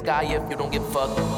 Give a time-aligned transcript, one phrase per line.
[0.00, 1.29] sky if you don't give a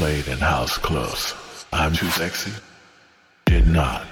[0.00, 1.34] played in house clubs.
[1.74, 2.52] I'm too sexy?
[3.44, 4.06] Did not.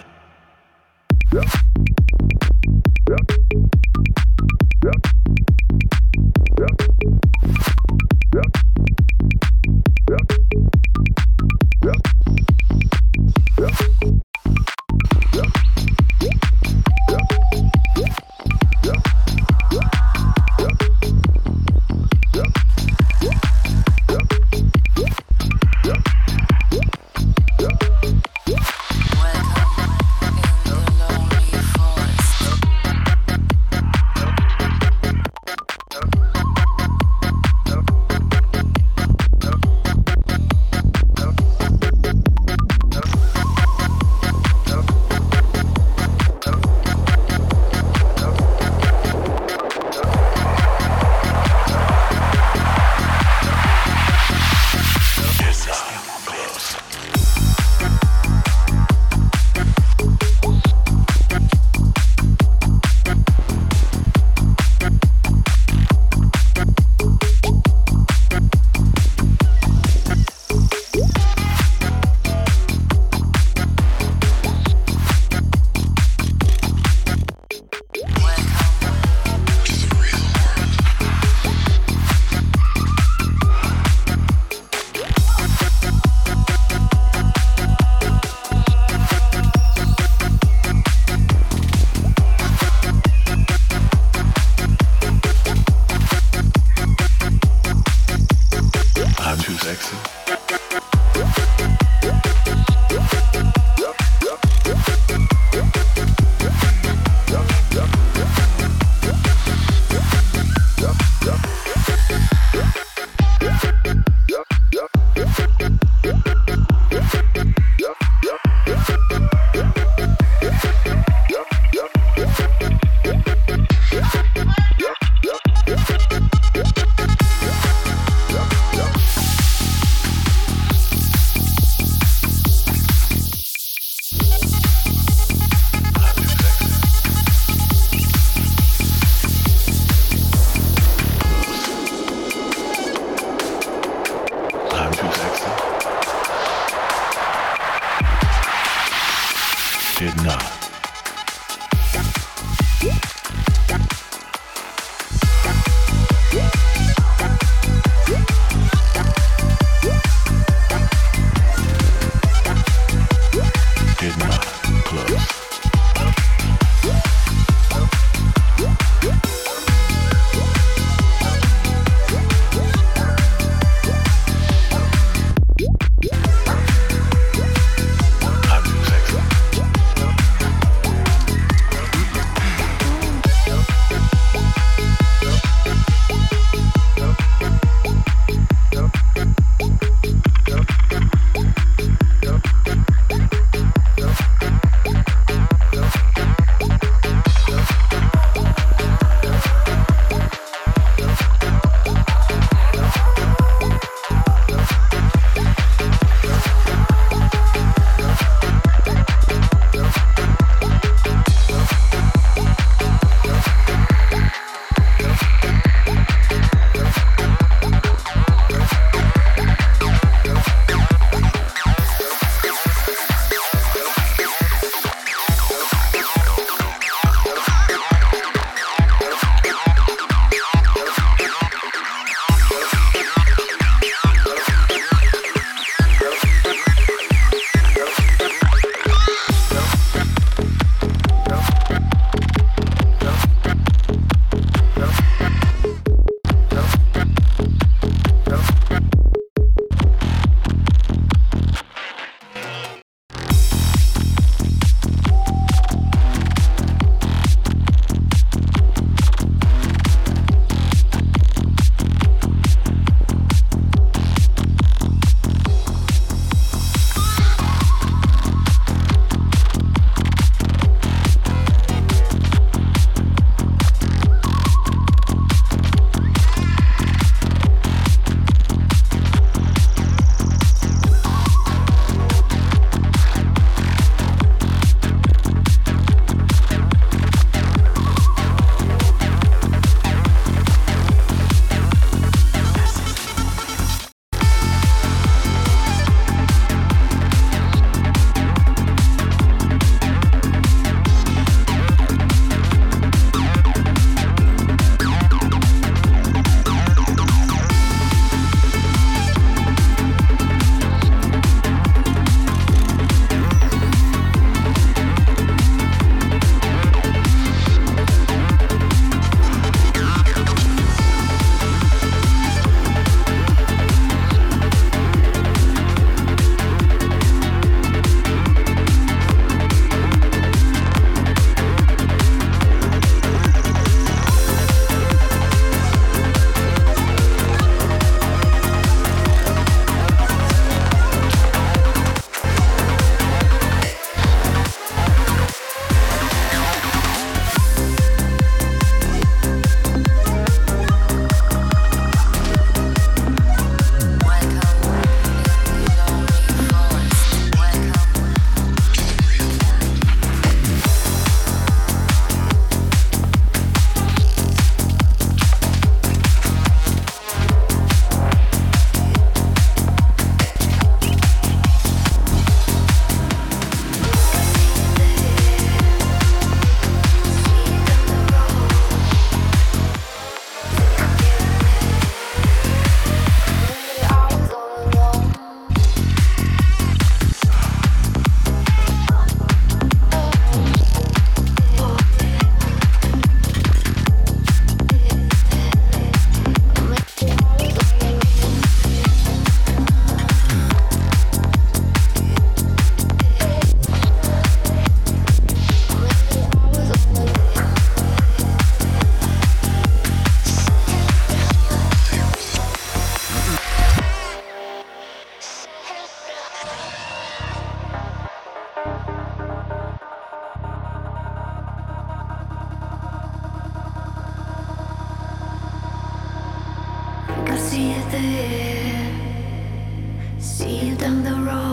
[431.09, 431.48] the road.